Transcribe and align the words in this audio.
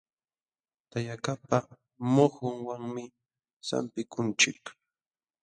Tayakaqpa 0.89 1.57
muhunwanmi 2.13 3.03
sampikunchik. 3.67 4.61